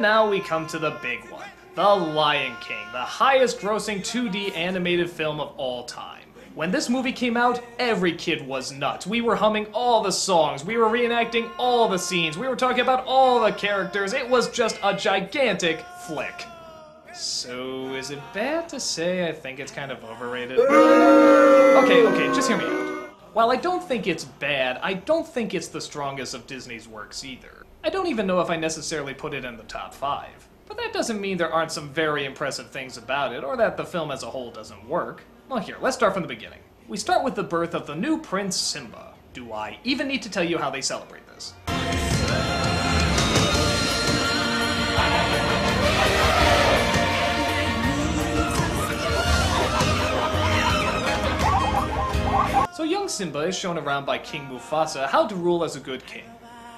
[0.00, 4.56] And now we come to the big one The Lion King, the highest grossing 2D
[4.56, 6.24] animated film of all time.
[6.54, 9.06] When this movie came out, every kid was nuts.
[9.06, 12.80] We were humming all the songs, we were reenacting all the scenes, we were talking
[12.80, 14.14] about all the characters.
[14.14, 16.46] It was just a gigantic flick.
[17.12, 20.60] So, is it bad to say I think it's kind of overrated?
[20.60, 23.10] Okay, okay, just hear me out.
[23.34, 27.22] While I don't think it's bad, I don't think it's the strongest of Disney's works
[27.22, 27.66] either.
[27.82, 30.48] I don't even know if I necessarily put it in the top five.
[30.68, 33.86] But that doesn't mean there aren't some very impressive things about it, or that the
[33.86, 35.22] film as a whole doesn't work.
[35.48, 36.58] Well, here, let's start from the beginning.
[36.88, 39.14] We start with the birth of the new Prince Simba.
[39.32, 41.54] Do I even need to tell you how they celebrate this?
[52.76, 56.04] So young Simba is shown around by King Mufasa how to rule as a good
[56.04, 56.24] king.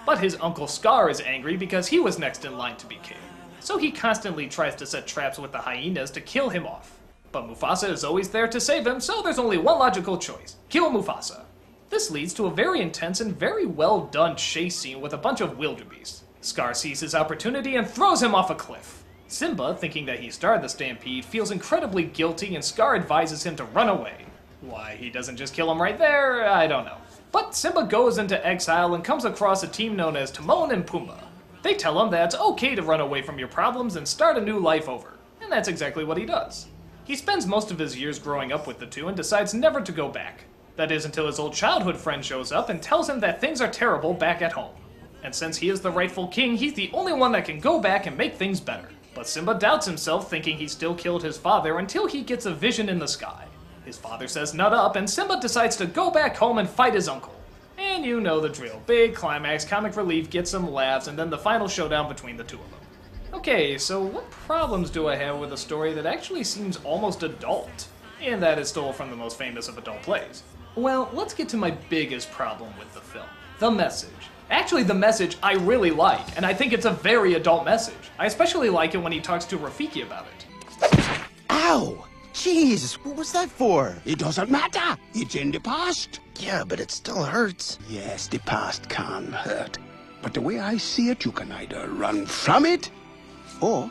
[0.05, 3.19] But his uncle Scar is angry because he was next in line to be king.
[3.61, 6.99] So he constantly tries to set traps with the hyenas to kill him off.
[7.31, 10.91] But Mufasa is always there to save him, so there's only one logical choice kill
[10.91, 11.45] Mufasa.
[11.89, 15.41] This leads to a very intense and very well done chase scene with a bunch
[15.41, 16.25] of wildebeest.
[16.41, 19.05] Scar sees his opportunity and throws him off a cliff.
[19.29, 23.65] Simba, thinking that he started the stampede, feels incredibly guilty and Scar advises him to
[23.65, 24.25] run away.
[24.63, 26.99] Why he doesn't just kill him right there, I don't know.
[27.33, 31.25] But Simba goes into exile and comes across a team known as Timon and Pumbaa.
[31.63, 34.41] They tell him that it's okay to run away from your problems and start a
[34.41, 35.15] new life over.
[35.41, 36.67] And that's exactly what he does.
[37.05, 39.93] He spends most of his years growing up with the two and decides never to
[39.93, 40.45] go back.
[40.77, 43.71] That is until his old childhood friend shows up and tells him that things are
[43.71, 44.75] terrible back at home.
[45.23, 48.07] And since he is the rightful king, he's the only one that can go back
[48.07, 48.89] and make things better.
[49.15, 52.89] But Simba doubts himself, thinking he still killed his father until he gets a vision
[52.89, 53.47] in the sky.
[53.85, 57.09] His father says nut up, and Simba decides to go back home and fight his
[57.09, 57.35] uncle.
[57.79, 58.81] And you know the drill.
[58.87, 62.59] Big climax, comic relief, get some laughs, and then the final showdown between the two
[62.59, 62.81] of them.
[63.35, 67.89] Okay, so what problems do I have with a story that actually seems almost adult?
[68.21, 70.43] And that is stole from the most famous of adult plays.
[70.77, 73.27] Well, let's get to my biggest problem with the film
[73.63, 74.11] the message.
[74.51, 78.11] Actually, the message I really like, and I think it's a very adult message.
[78.19, 80.47] I especially like it when he talks to Rafiki about it.
[81.49, 82.05] Ow!
[82.33, 83.95] Jeez, what was that for?
[84.05, 84.97] It doesn't matter.
[85.15, 86.21] It's in the past.
[86.41, 87.79] Yeah, but it still hurts.
[87.89, 89.79] Yes, the past can hurt.
[90.23, 92.91] But the way I see it, you can either run from it
[93.61, 93.91] or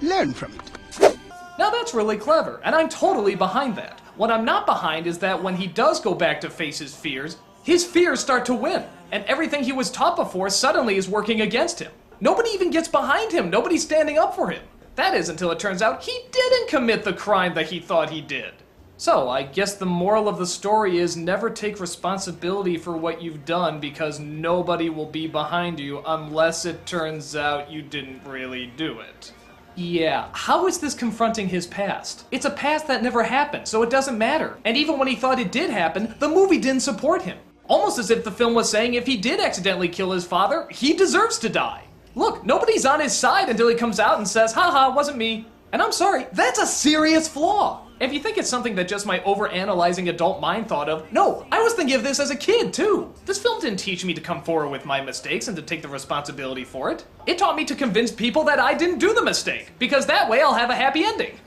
[0.00, 1.18] learn from it.
[1.58, 4.00] Now that's really clever, and I'm totally behind that.
[4.16, 7.36] What I'm not behind is that when he does go back to face his fears,
[7.62, 11.78] his fears start to win, and everything he was taught before suddenly is working against
[11.78, 11.92] him.
[12.20, 14.62] Nobody even gets behind him, nobody's standing up for him.
[14.94, 18.20] That is until it turns out he didn't commit the crime that he thought he
[18.20, 18.52] did.
[18.98, 23.44] So, I guess the moral of the story is never take responsibility for what you've
[23.44, 29.00] done because nobody will be behind you unless it turns out you didn't really do
[29.00, 29.32] it.
[29.74, 32.26] Yeah, how is this confronting his past?
[32.30, 34.58] It's a past that never happened, so it doesn't matter.
[34.64, 37.38] And even when he thought it did happen, the movie didn't support him.
[37.68, 40.92] Almost as if the film was saying if he did accidentally kill his father, he
[40.92, 41.84] deserves to die.
[42.14, 45.46] Look, nobody's on his side until he comes out and says, haha, wasn't me.
[45.72, 47.86] And I'm sorry, that's a serious flaw.
[47.98, 51.62] If you think it's something that just my overanalyzing adult mind thought of, no, I
[51.62, 53.14] was thinking of this as a kid too.
[53.24, 55.88] This film didn't teach me to come forward with my mistakes and to take the
[55.88, 57.04] responsibility for it.
[57.26, 60.42] It taught me to convince people that I didn't do the mistake, because that way
[60.42, 61.38] I'll have a happy ending.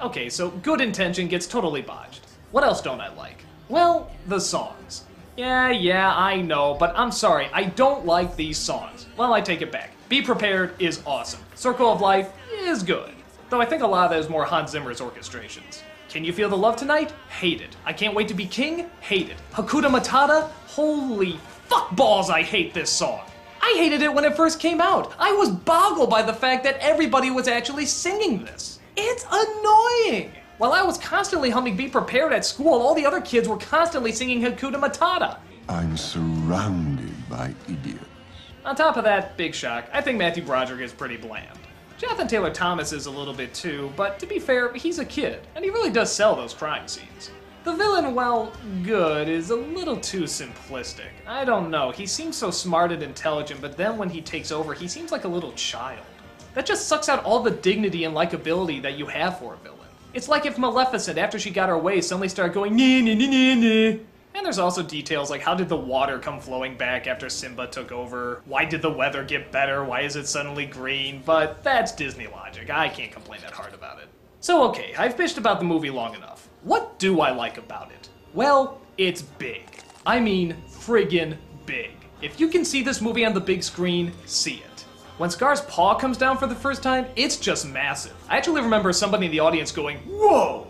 [0.00, 2.22] Okay, so good intention gets totally botched.
[2.52, 3.44] What else don't I like?
[3.68, 5.04] Well, the songs.
[5.36, 9.06] Yeah, yeah, I know, but I'm sorry, I don't like these songs.
[9.16, 9.90] Well, I take it back.
[10.08, 11.40] Be Prepared is awesome.
[11.56, 13.10] Circle of Life is good.
[13.50, 15.82] Though I think a lot of that is more Hans Zimmer's orchestrations.
[16.08, 17.12] Can you feel the love tonight?
[17.28, 17.76] Hate it.
[17.84, 18.88] I can't wait to be king?
[19.00, 19.36] Hate it.
[19.52, 20.48] Hakuna Matata?
[20.68, 23.20] Holy fuck balls, I hate this song.
[23.60, 25.12] I hated it when it first came out.
[25.18, 28.78] I was boggled by the fact that everybody was actually singing this.
[28.96, 30.30] It's annoying.
[30.58, 34.12] While I was constantly humming Be Prepared at school, all the other kids were constantly
[34.12, 35.38] singing Hakuna Matata.
[35.68, 38.04] I'm surrounded by idiots.
[38.66, 41.56] On top of that, big shock, I think Matthew Broderick is pretty bland.
[41.98, 45.46] Jonathan Taylor Thomas is a little bit too, but to be fair, he's a kid,
[45.54, 47.30] and he really does sell those crime scenes.
[47.62, 48.52] The villain, while
[48.82, 51.10] good, is a little too simplistic.
[51.28, 54.74] I don't know, he seems so smart and intelligent, but then when he takes over,
[54.74, 56.04] he seems like a little child.
[56.54, 59.78] That just sucks out all the dignity and likability that you have for a villain.
[60.12, 63.28] It's like if Maleficent, after she got her way, suddenly started going, nee, nee, nee,
[63.28, 64.00] nee, nee.
[64.36, 67.90] And there's also details like how did the water come flowing back after Simba took
[67.90, 68.42] over?
[68.44, 69.82] Why did the weather get better?
[69.82, 71.22] Why is it suddenly green?
[71.24, 72.68] But that's Disney logic.
[72.68, 74.08] I can't complain that hard about it.
[74.40, 76.50] So, okay, I've bitched about the movie long enough.
[76.64, 78.10] What do I like about it?
[78.34, 79.64] Well, it's big.
[80.04, 81.92] I mean, friggin' big.
[82.20, 84.84] If you can see this movie on the big screen, see it.
[85.16, 88.14] When Scar's paw comes down for the first time, it's just massive.
[88.28, 90.66] I actually remember somebody in the audience going, Whoa!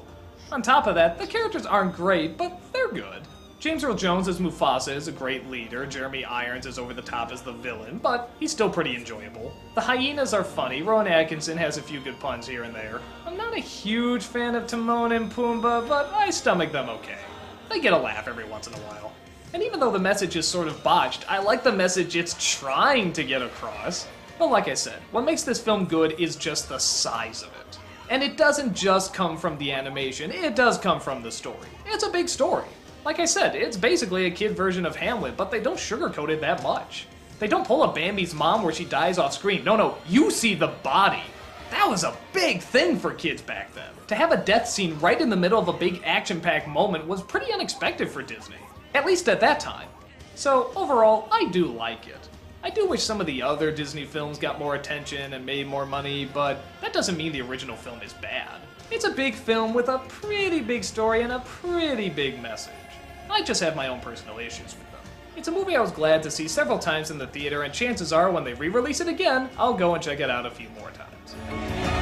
[0.52, 3.22] On top of that, the characters aren't great, but they're good.
[3.58, 7.32] James Earl Jones as Mufasa is a great leader, Jeremy Irons is over the top
[7.32, 9.50] as the villain, but he's still pretty enjoyable.
[9.74, 13.00] The hyenas are funny, Rowan Atkinson has a few good puns here and there.
[13.24, 17.16] I'm not a huge fan of Timon and Pumbaa, but I stomach them okay.
[17.70, 19.14] They get a laugh every once in a while.
[19.54, 23.10] And even though the message is sort of botched, I like the message it's trying
[23.14, 24.06] to get across.
[24.38, 27.78] But like I said, what makes this film good is just the size of it.
[28.10, 31.68] And it doesn't just come from the animation, it does come from the story.
[31.86, 32.66] It's a big story.
[33.06, 36.40] Like I said, it's basically a kid version of Hamlet, but they don't sugarcoat it
[36.40, 37.06] that much.
[37.38, 39.62] They don't pull a Bambi's mom where she dies off screen.
[39.62, 41.22] No, no, you see the body.
[41.70, 43.90] That was a big thing for kids back then.
[44.08, 47.06] To have a death scene right in the middle of a big action packed moment
[47.06, 48.56] was pretty unexpected for Disney.
[48.92, 49.88] At least at that time.
[50.34, 52.28] So, overall, I do like it.
[52.64, 55.86] I do wish some of the other Disney films got more attention and made more
[55.86, 58.60] money, but that doesn't mean the original film is bad.
[58.90, 62.72] It's a big film with a pretty big story and a pretty big message.
[63.30, 65.00] I just have my own personal issues with them.
[65.36, 68.12] It's a movie I was glad to see several times in the theater, and chances
[68.12, 70.68] are when they re release it again, I'll go and check it out a few
[70.70, 71.95] more times.